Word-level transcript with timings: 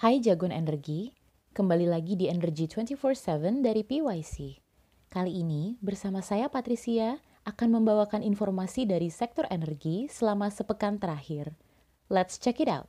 Hai 0.00 0.16
Jagon 0.16 0.48
Energi, 0.48 1.12
kembali 1.52 1.84
lagi 1.84 2.16
di 2.16 2.24
Energy 2.24 2.64
24/7 2.64 3.60
dari 3.60 3.84
PYC. 3.84 4.56
Kali 5.12 5.44
ini 5.44 5.76
bersama 5.84 6.24
saya 6.24 6.48
Patricia 6.48 7.20
akan 7.44 7.68
membawakan 7.68 8.24
informasi 8.24 8.88
dari 8.88 9.12
sektor 9.12 9.44
energi 9.52 10.08
selama 10.08 10.48
sepekan 10.48 10.96
terakhir. 10.96 11.52
Let's 12.08 12.40
check 12.40 12.64
it 12.64 12.72
out. 12.72 12.88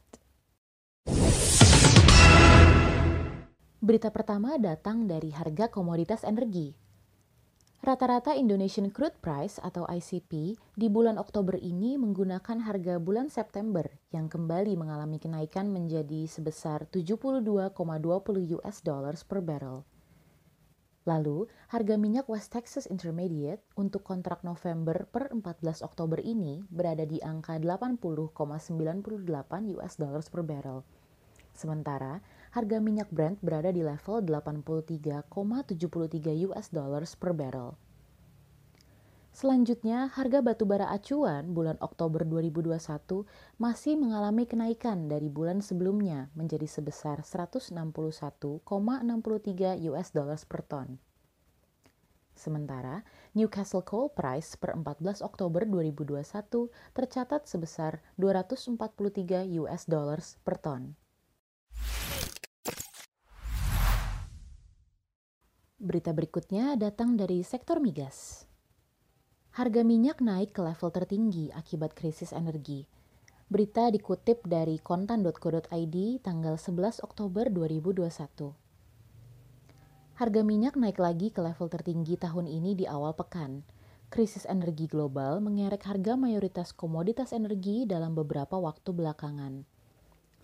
Berita 3.83 4.07
pertama 4.07 4.55
datang 4.55 5.03
dari 5.03 5.35
harga 5.35 5.67
komoditas 5.67 6.23
energi. 6.23 6.79
Rata-rata 7.81 8.37
Indonesian 8.37 8.93
Crude 8.93 9.17
Price 9.25 9.57
atau 9.57 9.89
ICP 9.89 10.53
di 10.77 10.85
bulan 10.85 11.17
Oktober 11.17 11.57
ini 11.57 11.97
menggunakan 11.97 12.61
harga 12.61 13.01
bulan 13.01 13.33
September 13.33 13.81
yang 14.13 14.29
kembali 14.29 14.77
mengalami 14.77 15.17
kenaikan 15.17 15.73
menjadi 15.73 16.29
sebesar 16.29 16.85
72,20 16.93 17.73
US 18.61 18.77
dollars 18.85 19.25
per 19.25 19.41
barrel. 19.41 19.81
Lalu, 21.09 21.49
harga 21.73 21.97
minyak 21.97 22.29
West 22.29 22.53
Texas 22.53 22.85
Intermediate 22.85 23.65
untuk 23.73 24.05
kontrak 24.05 24.45
November 24.45 25.09
per 25.09 25.33
14 25.33 25.81
Oktober 25.81 26.21
ini 26.21 26.61
berada 26.69 27.01
di 27.09 27.17
angka 27.17 27.57
80,98 27.57 29.25
US 29.81 29.93
dollars 29.97 30.29
per 30.29 30.45
barrel. 30.45 30.85
Sementara, 31.57 32.21
harga 32.51 32.83
minyak 32.83 33.07
Brent 33.11 33.39
berada 33.39 33.71
di 33.71 33.79
level 33.79 34.19
83,73 34.27 36.51
US 36.51 36.67
dollars 36.67 37.15
per 37.15 37.31
barrel. 37.31 37.79
Selanjutnya, 39.31 40.11
harga 40.11 40.43
batu 40.43 40.67
bara 40.67 40.91
acuan 40.91 41.55
bulan 41.55 41.79
Oktober 41.79 42.27
2021 42.27 43.23
masih 43.55 43.95
mengalami 43.95 44.43
kenaikan 44.43 45.07
dari 45.07 45.31
bulan 45.31 45.63
sebelumnya 45.63 46.27
menjadi 46.35 46.67
sebesar 46.67 47.23
161,63 47.23 48.59
US 49.87 50.11
dollars 50.11 50.43
per 50.43 50.67
ton. 50.67 50.99
Sementara, 52.35 53.07
Newcastle 53.31 53.87
Coal 53.87 54.11
Price 54.11 54.59
per 54.59 54.75
14 54.75 55.23
Oktober 55.23 55.63
2021 55.63 56.67
tercatat 56.91 57.47
sebesar 57.47 58.03
243 58.19 59.47
US 59.63 59.87
dollars 59.87 60.35
per 60.43 60.59
ton. 60.59 60.99
Berita 65.81 66.13
berikutnya 66.13 66.77
datang 66.77 67.17
dari 67.17 67.41
sektor 67.41 67.81
migas. 67.81 68.45
Harga 69.57 69.81
minyak 69.81 70.21
naik 70.21 70.53
ke 70.53 70.61
level 70.61 70.93
tertinggi 70.93 71.49
akibat 71.49 71.97
krisis 71.97 72.37
energi. 72.37 72.85
Berita 73.49 73.89
dikutip 73.89 74.45
dari 74.45 74.77
kontan.co.id 74.77 75.97
tanggal 76.21 76.61
11 76.61 77.01
Oktober 77.01 77.49
2021. 77.49 78.13
Harga 80.21 80.41
minyak 80.45 80.77
naik 80.77 81.01
lagi 81.01 81.33
ke 81.33 81.41
level 81.41 81.65
tertinggi 81.65 82.13
tahun 82.13 82.45
ini 82.45 82.77
di 82.77 82.85
awal 82.85 83.17
pekan. 83.17 83.65
Krisis 84.13 84.45
energi 84.45 84.85
global 84.85 85.41
mengerek 85.41 85.81
harga 85.89 86.13
mayoritas 86.13 86.77
komoditas 86.77 87.33
energi 87.33 87.89
dalam 87.89 88.13
beberapa 88.13 88.53
waktu 88.53 88.93
belakangan. 88.93 89.65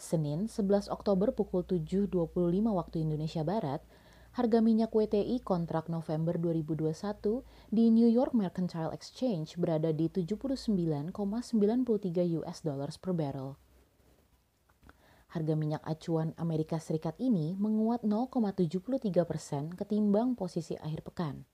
Senin, 0.01 0.49
11 0.49 0.89
Oktober 0.89 1.29
pukul 1.29 1.61
7.25 1.61 2.25
waktu 2.73 3.05
Indonesia 3.05 3.45
Barat, 3.45 3.85
harga 4.35 4.59
minyak 4.59 4.91
WTI 4.91 5.39
kontrak 5.45 5.87
November 5.87 6.35
2021 6.35 7.45
di 7.71 7.87
New 7.93 8.09
York 8.09 8.35
Mercantile 8.35 8.91
Exchange 8.91 9.55
berada 9.55 9.93
di 9.95 10.11
79,93 10.11 11.13
US 12.41 12.59
dollars 12.65 12.97
per 12.99 13.11
barrel. 13.15 13.55
Harga 15.31 15.53
minyak 15.53 15.83
acuan 15.83 16.31
Amerika 16.39 16.79
Serikat 16.79 17.19
ini 17.19 17.53
menguat 17.59 18.01
0,73 18.03 19.11
persen 19.27 19.69
ketimbang 19.75 20.33
posisi 20.39 20.73
akhir 20.79 21.03
pekan. 21.03 21.45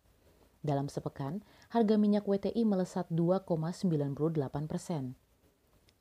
Dalam 0.63 0.87
sepekan, 0.87 1.43
harga 1.75 1.99
minyak 1.99 2.23
WTI 2.23 2.63
melesat 2.63 3.11
2,98 3.11 4.71
persen. 4.71 5.19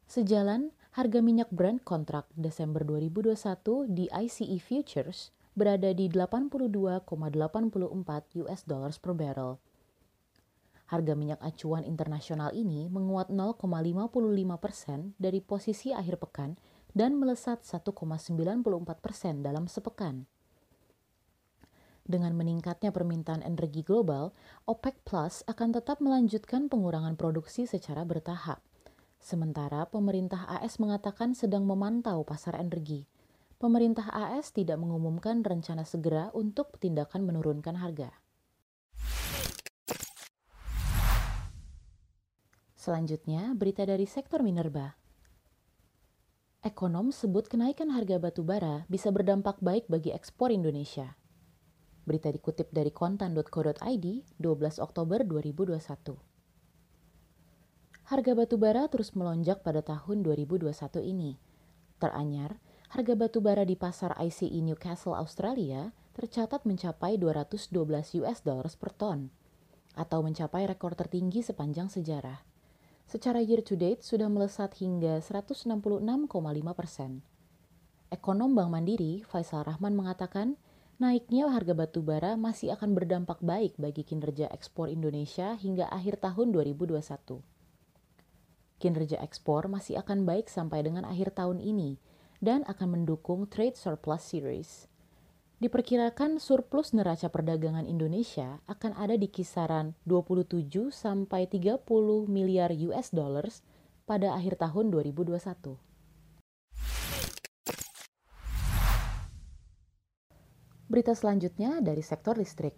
Sejalan, 0.06 0.70
harga 0.94 1.18
minyak 1.24 1.50
Brent 1.50 1.82
kontrak 1.82 2.28
Desember 2.36 2.84
2021 2.86 3.34
di 3.90 4.06
ICE 4.12 4.60
Futures 4.60 5.34
berada 5.52 5.92
di 5.92 6.08
82,84 6.08 7.04
US 8.40 8.60
dollars 8.64 8.96
per 8.96 9.12
barrel. 9.12 9.60
Harga 10.88 11.16
minyak 11.16 11.40
acuan 11.40 11.84
internasional 11.88 12.52
ini 12.52 12.88
menguat 12.88 13.32
0,55 13.32 13.64
persen 14.60 15.16
dari 15.16 15.40
posisi 15.40 15.92
akhir 15.92 16.20
pekan 16.20 16.56
dan 16.92 17.16
melesat 17.16 17.64
1,94 17.64 18.60
persen 19.00 19.40
dalam 19.40 19.68
sepekan. 19.68 20.28
Dengan 22.02 22.36
meningkatnya 22.36 22.92
permintaan 22.92 23.40
energi 23.46 23.80
global, 23.80 24.36
OPEC 24.68 24.96
Plus 25.06 25.34
akan 25.48 25.70
tetap 25.72 26.02
melanjutkan 26.02 26.68
pengurangan 26.68 27.16
produksi 27.16 27.64
secara 27.64 28.04
bertahap. 28.04 28.60
Sementara 29.22 29.86
pemerintah 29.86 30.44
AS 30.50 30.82
mengatakan 30.82 31.32
sedang 31.32 31.62
memantau 31.62 32.26
pasar 32.26 32.58
energi 32.58 33.06
pemerintah 33.62 34.10
AS 34.10 34.50
tidak 34.50 34.82
mengumumkan 34.82 35.46
rencana 35.46 35.86
segera 35.86 36.34
untuk 36.34 36.82
tindakan 36.82 37.22
menurunkan 37.22 37.78
harga. 37.78 38.10
Selanjutnya, 42.74 43.54
berita 43.54 43.86
dari 43.86 44.10
sektor 44.10 44.42
minerba. 44.42 44.98
Ekonom 46.66 47.14
sebut 47.14 47.46
kenaikan 47.46 47.94
harga 47.94 48.18
batu 48.18 48.42
bara 48.42 48.82
bisa 48.90 49.14
berdampak 49.14 49.62
baik 49.62 49.86
bagi 49.86 50.10
ekspor 50.10 50.50
Indonesia. 50.50 51.14
Berita 52.02 52.34
dikutip 52.34 52.74
dari 52.74 52.90
kontan.co.id 52.90 54.06
12 54.42 54.82
Oktober 54.82 55.22
2021. 55.22 55.78
Harga 58.10 58.32
batu 58.34 58.58
bara 58.58 58.90
terus 58.90 59.14
melonjak 59.14 59.62
pada 59.62 59.86
tahun 59.86 60.26
2021 60.26 60.74
ini. 61.06 61.38
Teranyar, 62.02 62.58
harga 62.92 63.16
batu 63.16 63.40
bara 63.40 63.64
di 63.64 63.72
pasar 63.72 64.12
ICE 64.20 64.52
Newcastle 64.60 65.16
Australia 65.16 65.96
tercatat 66.12 66.68
mencapai 66.68 67.16
212 67.16 67.72
US 68.20 68.44
dollars 68.44 68.76
per 68.76 68.92
ton 68.92 69.32
atau 69.96 70.20
mencapai 70.20 70.68
rekor 70.68 70.92
tertinggi 70.92 71.40
sepanjang 71.40 71.88
sejarah. 71.88 72.44
Secara 73.08 73.40
year 73.40 73.64
to 73.64 73.80
date 73.80 74.04
sudah 74.04 74.28
melesat 74.28 74.76
hingga 74.76 75.24
166,5 75.24 75.72
persen. 76.76 77.24
Ekonom 78.12 78.52
Bank 78.52 78.68
Mandiri, 78.68 79.24
Faisal 79.24 79.64
Rahman 79.64 79.96
mengatakan, 79.96 80.60
naiknya 81.00 81.48
harga 81.48 81.72
batu 81.72 82.04
bara 82.04 82.36
masih 82.36 82.76
akan 82.76 82.92
berdampak 82.92 83.40
baik 83.40 83.72
bagi 83.80 84.04
kinerja 84.04 84.52
ekspor 84.52 84.92
Indonesia 84.92 85.56
hingga 85.56 85.88
akhir 85.88 86.20
tahun 86.20 86.52
2021. 86.52 87.40
Kinerja 88.76 89.16
ekspor 89.24 89.72
masih 89.72 89.96
akan 89.96 90.28
baik 90.28 90.52
sampai 90.52 90.84
dengan 90.84 91.08
akhir 91.08 91.32
tahun 91.32 91.64
ini, 91.64 91.96
dan 92.42 92.66
akan 92.66 92.98
mendukung 92.98 93.46
trade 93.46 93.78
surplus 93.78 94.34
series. 94.34 94.90
Diperkirakan 95.62 96.42
surplus 96.42 96.90
neraca 96.90 97.30
perdagangan 97.30 97.86
Indonesia 97.86 98.58
akan 98.66 98.98
ada 98.98 99.14
di 99.14 99.30
kisaran 99.30 99.94
27 100.10 100.90
sampai 100.90 101.46
30 101.46 101.86
miliar 102.26 102.74
US 102.90 103.14
dollars 103.14 103.62
pada 104.02 104.34
akhir 104.34 104.58
tahun 104.58 104.90
2021. 104.90 105.38
Berita 110.90 111.14
selanjutnya 111.14 111.78
dari 111.78 112.02
sektor 112.02 112.36
listrik. 112.36 112.74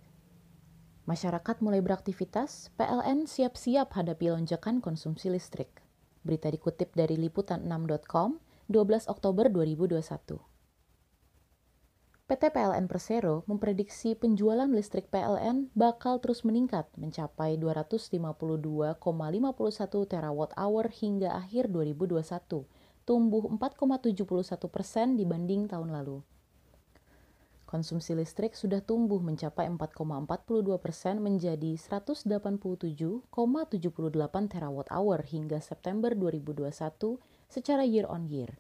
Masyarakat 1.08 1.56
mulai 1.64 1.80
beraktivitas, 1.80 2.68
PLN 2.76 3.24
siap-siap 3.24 3.96
hadapi 3.96 4.28
lonjakan 4.28 4.84
konsumsi 4.84 5.32
listrik. 5.32 5.82
Berita 6.20 6.52
dikutip 6.52 6.92
dari 6.92 7.16
liputan6.com 7.16 8.38
12 8.72 9.12
Oktober 9.12 9.52
2021. 9.52 10.40
PT 12.24 12.42
PLN 12.48 12.88
Persero 12.88 13.44
memprediksi 13.44 14.16
penjualan 14.16 14.64
listrik 14.64 15.12
PLN 15.12 15.68
bakal 15.76 16.16
terus 16.24 16.40
meningkat 16.40 16.88
mencapai 16.96 17.60
252,51 17.60 18.96
terawatt 20.08 20.56
hour 20.56 20.88
hingga 20.88 21.36
akhir 21.36 21.68
2021, 21.68 22.64
tumbuh 23.04 23.44
4,71 23.52 24.56
persen 24.72 25.20
dibanding 25.20 25.68
tahun 25.68 25.92
lalu. 25.92 26.24
Konsumsi 27.68 28.16
listrik 28.16 28.56
sudah 28.56 28.80
tumbuh 28.80 29.20
mencapai 29.20 29.68
4,42 29.68 30.64
persen 30.80 31.20
menjadi 31.20 31.76
187,78 31.76 33.28
terawatt 34.48 34.88
hour 34.88 35.20
hingga 35.28 35.60
September 35.60 36.16
2021 36.16 37.20
secara 37.54 37.86
year 37.86 38.10
on 38.10 38.26
year. 38.26 38.50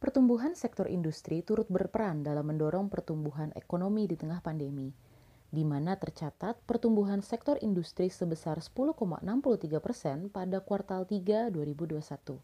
Pertumbuhan 0.00 0.56
sektor 0.56 0.88
industri 0.88 1.44
turut 1.44 1.68
berperan 1.68 2.24
dalam 2.24 2.48
mendorong 2.48 2.88
pertumbuhan 2.88 3.52
ekonomi 3.52 4.08
di 4.08 4.16
tengah 4.16 4.40
pandemi, 4.40 4.88
di 5.52 5.64
mana 5.68 6.00
tercatat 6.00 6.56
pertumbuhan 6.64 7.20
sektor 7.20 7.60
industri 7.60 8.08
sebesar 8.08 8.64
10,63 8.64 9.84
persen 9.84 10.32
pada 10.32 10.64
kuartal 10.64 11.04
3 11.04 11.52
2021. 11.52 12.40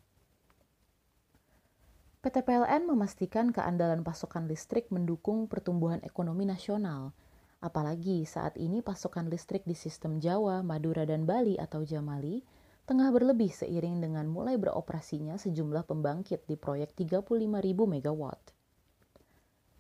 PT 2.22 2.36
PLN 2.46 2.86
memastikan 2.86 3.50
keandalan 3.50 4.06
pasokan 4.06 4.46
listrik 4.46 4.92
mendukung 4.94 5.50
pertumbuhan 5.50 5.98
ekonomi 6.06 6.46
nasional. 6.46 7.10
Apalagi 7.58 8.22
saat 8.28 8.54
ini 8.60 8.78
pasokan 8.78 9.26
listrik 9.26 9.66
di 9.66 9.74
sistem 9.74 10.22
Jawa, 10.22 10.62
Madura, 10.62 11.02
dan 11.02 11.26
Bali 11.26 11.58
atau 11.58 11.82
Jamali 11.82 12.61
tengah 12.92 13.08
berlebih 13.08 13.48
seiring 13.48 14.04
dengan 14.04 14.28
mulai 14.28 14.60
beroperasinya 14.60 15.40
sejumlah 15.40 15.88
pembangkit 15.88 16.44
di 16.44 16.60
proyek 16.60 16.92
35.000 16.92 17.48
MW. 17.72 18.22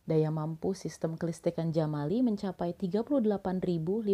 Daya 0.08 0.32
mampu 0.32 0.72
sistem 0.72 1.20
kelistrikan 1.20 1.76
Jamali 1.76 2.24
mencapai 2.24 2.72
38.522 2.72 4.08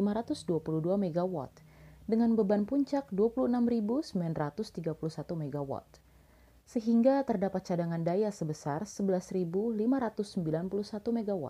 MW 0.98 1.36
dengan 2.10 2.34
beban 2.34 2.66
puncak 2.66 3.06
26.931 3.14 4.18
MW 5.46 5.72
sehingga 6.66 7.22
terdapat 7.22 7.70
cadangan 7.70 8.02
daya 8.02 8.34
sebesar 8.34 8.82
11.591 8.82 9.78
MW. 11.22 11.44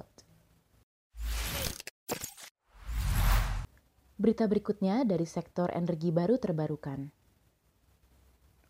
Berita 4.20 4.44
berikutnya 4.44 5.08
dari 5.08 5.24
sektor 5.24 5.72
energi 5.72 6.12
baru 6.12 6.36
terbarukan. 6.36 7.17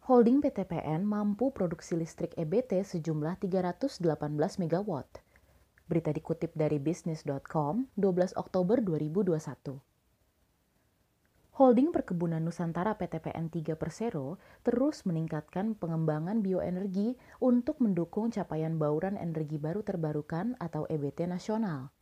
Holding 0.09 0.41
PTPN 0.41 1.05
mampu 1.05 1.53
produksi 1.53 1.93
listrik 1.93 2.33
EBT 2.33 2.81
sejumlah 2.81 3.45
318 3.45 4.01
MW. 4.57 5.05
Berita 5.85 6.17
dikutip 6.17 6.57
dari 6.57 6.81
bisnis.com 6.81 7.93
12 7.93 8.33
Oktober 8.41 8.81
2021. 8.81 9.77
Holding 11.61 11.93
Perkebunan 11.93 12.41
Nusantara 12.41 12.97
PTPN 12.97 13.53
3 13.53 13.77
Persero 13.77 14.41
terus 14.65 15.05
meningkatkan 15.05 15.77
pengembangan 15.77 16.41
bioenergi 16.41 17.21
untuk 17.45 17.77
mendukung 17.85 18.33
capaian 18.33 18.81
bauran 18.81 19.21
energi 19.21 19.61
baru 19.61 19.85
terbarukan 19.85 20.57
atau 20.57 20.89
EBT 20.89 21.29
nasional. 21.29 21.93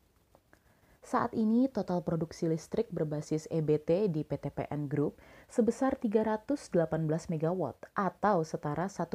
Saat 1.07 1.39
ini 1.39 1.71
total 1.71 2.03
produksi 2.03 2.51
listrik 2.51 2.91
berbasis 2.91 3.47
EBT 3.55 4.11
di 4.11 4.27
PTPN 4.27 4.91
Group 4.91 5.23
sebesar 5.47 5.95
318 5.95 6.67
MW 7.31 7.63
atau 7.95 8.43
setara 8.43 8.91
1,83 8.91 9.15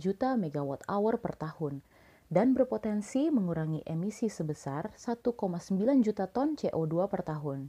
juta 0.00 0.40
MWh 0.40 1.20
per 1.20 1.36
tahun 1.36 1.84
dan 2.32 2.56
berpotensi 2.56 3.28
mengurangi 3.28 3.84
emisi 3.84 4.32
sebesar 4.32 4.88
1,9 4.96 5.28
juta 6.00 6.24
ton 6.32 6.56
CO2 6.56 7.12
per 7.12 7.28
tahun. 7.28 7.68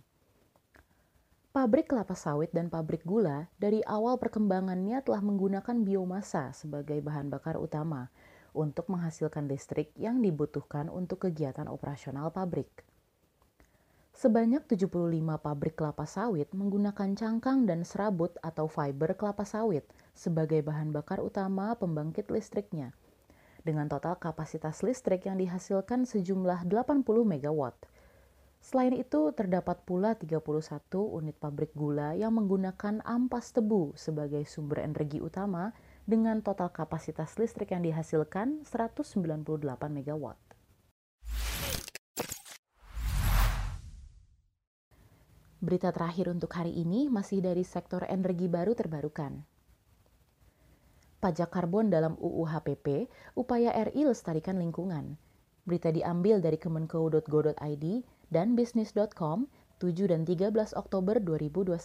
Pabrik 1.52 1.92
kelapa 1.92 2.16
sawit 2.16 2.56
dan 2.56 2.72
pabrik 2.72 3.04
gula 3.04 3.52
dari 3.60 3.84
awal 3.84 4.24
perkembangannya 4.24 5.04
telah 5.04 5.20
menggunakan 5.20 5.84
biomasa 5.84 6.56
sebagai 6.56 7.04
bahan 7.04 7.28
bakar 7.28 7.60
utama 7.60 8.08
untuk 8.56 8.88
menghasilkan 8.88 9.52
listrik 9.52 9.92
yang 10.00 10.24
dibutuhkan 10.24 10.88
untuk 10.88 11.28
kegiatan 11.28 11.68
operasional 11.68 12.32
pabrik. 12.32 12.88
Sebanyak 14.22 14.70
75 14.70 14.86
pabrik 15.42 15.82
kelapa 15.82 16.06
sawit 16.06 16.46
menggunakan 16.54 17.18
cangkang 17.18 17.66
dan 17.66 17.82
serabut 17.82 18.30
atau 18.46 18.70
fiber 18.70 19.18
kelapa 19.18 19.50
sawit 19.50 19.82
sebagai 20.14 20.62
bahan 20.62 20.94
bakar 20.94 21.26
utama 21.26 21.74
pembangkit 21.74 22.30
listriknya, 22.30 22.94
dengan 23.66 23.90
total 23.90 24.22
kapasitas 24.22 24.86
listrik 24.86 25.26
yang 25.26 25.42
dihasilkan 25.42 26.06
sejumlah 26.06 26.70
80 26.70 27.02
megawatt 27.02 27.74
Selain 28.62 28.94
itu, 28.94 29.34
terdapat 29.34 29.82
pula 29.90 30.14
31 30.14 30.38
unit 31.18 31.34
pabrik 31.42 31.74
gula 31.74 32.14
yang 32.14 32.38
menggunakan 32.38 33.02
ampas 33.02 33.50
tebu 33.50 33.98
sebagai 33.98 34.46
sumber 34.46 34.86
energi 34.86 35.18
utama 35.18 35.74
dengan 36.06 36.46
total 36.46 36.70
kapasitas 36.70 37.42
listrik 37.42 37.74
yang 37.74 37.82
dihasilkan 37.82 38.62
198 38.70 39.66
MW. 39.66 40.51
Berita 45.62 45.94
terakhir 45.94 46.26
untuk 46.26 46.58
hari 46.58 46.74
ini 46.74 47.06
masih 47.06 47.38
dari 47.38 47.62
sektor 47.62 48.02
energi 48.10 48.50
baru 48.50 48.74
terbarukan. 48.74 49.46
Pajak 51.22 51.54
karbon 51.54 51.94
dalam 51.94 52.18
UU 52.18 52.50
HPP, 52.50 53.06
upaya 53.38 53.70
RI 53.86 54.10
lestarikan 54.10 54.58
lingkungan. 54.58 55.22
Berita 55.70 55.94
diambil 55.94 56.42
dari 56.42 56.58
kemenko.go.id 56.58 57.86
dan 58.34 58.58
bisnis.com 58.58 59.46
7 59.78 60.10
dan 60.10 60.26
13 60.26 60.50
Oktober 60.74 61.22
2021. 61.22 61.78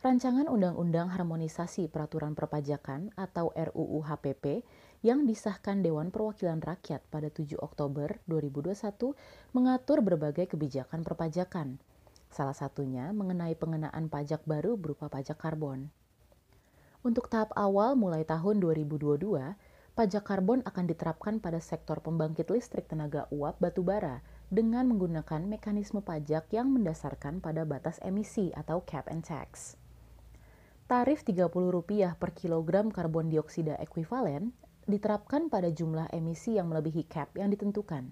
Rancangan 0.00 0.48
Undang-Undang 0.48 1.12
Harmonisasi 1.12 1.92
Peraturan 1.92 2.32
Perpajakan 2.32 3.12
atau 3.20 3.52
RUU 3.52 4.00
HPP 4.00 4.64
yang 5.00 5.24
disahkan 5.24 5.80
Dewan 5.80 6.12
Perwakilan 6.12 6.60
Rakyat 6.60 7.00
pada 7.08 7.32
7 7.32 7.56
Oktober 7.56 8.20
2021 8.28 9.16
mengatur 9.56 10.04
berbagai 10.04 10.52
kebijakan 10.52 11.00
perpajakan. 11.00 11.80
Salah 12.28 12.52
satunya 12.52 13.08
mengenai 13.16 13.56
pengenaan 13.56 14.12
pajak 14.12 14.44
baru 14.44 14.76
berupa 14.76 15.08
pajak 15.08 15.40
karbon. 15.40 15.88
Untuk 17.00 17.32
tahap 17.32 17.48
awal 17.56 17.96
mulai 17.96 18.28
tahun 18.28 18.60
2022, 18.60 19.56
pajak 19.96 20.20
karbon 20.20 20.60
akan 20.68 20.84
diterapkan 20.84 21.40
pada 21.40 21.64
sektor 21.64 22.04
pembangkit 22.04 22.52
listrik 22.52 22.84
tenaga 22.84 23.24
uap 23.32 23.56
batubara 23.56 24.20
dengan 24.52 24.84
menggunakan 24.84 25.48
mekanisme 25.48 26.04
pajak 26.04 26.52
yang 26.52 26.68
mendasarkan 26.68 27.40
pada 27.40 27.64
batas 27.64 27.96
emisi 28.04 28.52
atau 28.52 28.84
cap 28.84 29.08
and 29.08 29.24
tax. 29.24 29.80
Tarif 30.84 31.24
Rp30 31.24 32.20
per 32.20 32.36
kilogram 32.36 32.92
karbon 32.92 33.32
dioksida 33.32 33.80
ekuivalen 33.80 34.52
diterapkan 34.90 35.46
pada 35.46 35.70
jumlah 35.70 36.10
emisi 36.10 36.58
yang 36.58 36.68
melebihi 36.68 37.06
cap 37.06 37.32
yang 37.38 37.48
ditentukan. 37.48 38.10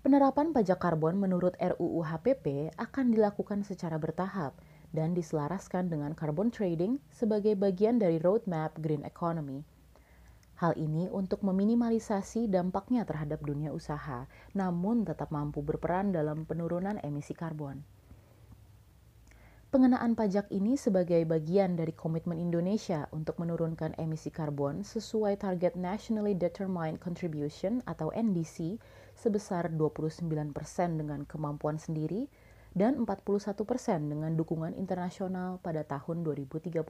Penerapan 0.00 0.56
pajak 0.56 0.80
karbon 0.80 1.20
menurut 1.20 1.54
RUU 1.60 2.00
HPP 2.00 2.72
akan 2.80 3.12
dilakukan 3.12 3.62
secara 3.62 4.00
bertahap 4.00 4.56
dan 4.96 5.12
diselaraskan 5.12 5.92
dengan 5.92 6.16
carbon 6.16 6.48
trading 6.48 6.96
sebagai 7.12 7.52
bagian 7.54 8.00
dari 8.00 8.16
roadmap 8.16 8.74
green 8.80 9.04
economy 9.04 9.60
Hal 10.60 10.76
ini 10.76 11.08
untuk 11.08 11.40
meminimalisasi 11.40 12.44
dampaknya 12.52 13.08
terhadap 13.08 13.40
dunia 13.40 13.72
usaha, 13.72 14.28
namun 14.52 15.08
tetap 15.08 15.32
mampu 15.32 15.64
berperan 15.64 16.12
dalam 16.12 16.44
penurunan 16.44 17.00
emisi 17.00 17.32
karbon. 17.32 17.80
Pengenaan 19.70 20.18
pajak 20.18 20.50
ini 20.50 20.74
sebagai 20.74 21.22
bagian 21.30 21.78
dari 21.78 21.94
komitmen 21.94 22.42
Indonesia 22.42 23.06
untuk 23.14 23.38
menurunkan 23.38 23.94
emisi 24.02 24.26
karbon 24.26 24.82
sesuai 24.82 25.38
target 25.38 25.78
Nationally 25.78 26.34
Determined 26.34 26.98
Contribution 26.98 27.78
atau 27.86 28.10
NDC 28.10 28.82
sebesar 29.14 29.70
29% 29.70 30.10
dengan 30.98 31.22
kemampuan 31.22 31.78
sendiri 31.78 32.26
dan 32.74 32.98
41% 33.06 33.62
dengan 34.10 34.34
dukungan 34.34 34.74
internasional 34.74 35.62
pada 35.62 35.86
tahun 35.86 36.26
2030. 36.26 36.82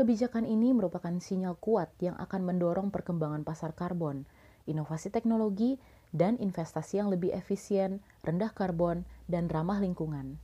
Kebijakan 0.00 0.48
ini 0.48 0.72
merupakan 0.72 1.12
sinyal 1.12 1.60
kuat 1.60 1.92
yang 2.00 2.16
akan 2.16 2.40
mendorong 2.40 2.88
perkembangan 2.88 3.44
pasar 3.44 3.76
karbon, 3.76 4.24
inovasi 4.64 5.12
teknologi, 5.12 5.76
dan 6.08 6.40
investasi 6.40 7.04
yang 7.04 7.12
lebih 7.12 7.36
efisien, 7.36 8.00
rendah 8.24 8.56
karbon, 8.56 9.04
dan 9.28 9.52
ramah 9.52 9.76
lingkungan. 9.76 10.40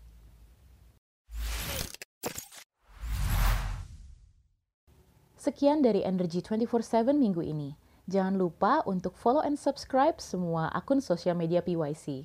Sekian 5.44 5.84
dari 5.84 6.00
Energy 6.00 6.40
24/7 6.40 7.20
minggu 7.20 7.44
ini. 7.44 7.76
Jangan 8.08 8.40
lupa 8.40 8.80
untuk 8.88 9.12
follow 9.12 9.44
and 9.44 9.60
subscribe 9.60 10.16
semua 10.16 10.72
akun 10.72 11.04
sosial 11.04 11.36
media 11.36 11.60
PYC. 11.60 12.24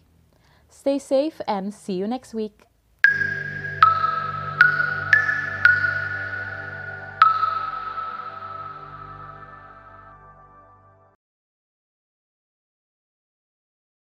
Stay 0.71 0.95
safe 0.95 1.43
and 1.43 1.75
see 1.75 1.99
you 1.99 2.07
next 2.07 2.31
week. 2.31 2.68